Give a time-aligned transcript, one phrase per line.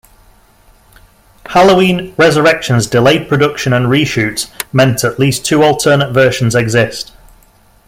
[1.45, 7.11] Halloween: Resurrection's delayed production and reshoots meant at least two alternate versions exist.